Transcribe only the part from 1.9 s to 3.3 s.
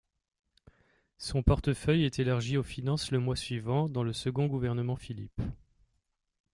est élargi aux Finances le